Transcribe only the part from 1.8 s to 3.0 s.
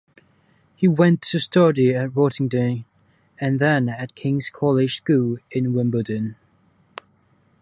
at Rottingdean